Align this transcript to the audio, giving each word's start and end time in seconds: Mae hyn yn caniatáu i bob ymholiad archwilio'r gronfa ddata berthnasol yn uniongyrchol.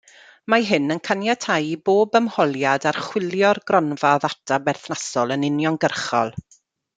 Mae 0.51 0.63
hyn 0.67 0.93
yn 0.93 1.01
caniatáu 1.09 1.67
i 1.73 1.75
bob 1.89 2.17
ymholiad 2.19 2.87
archwilio'r 2.93 3.61
gronfa 3.73 4.15
ddata 4.25 4.59
berthnasol 4.71 5.35
yn 5.37 5.47
uniongyrchol. 5.51 6.35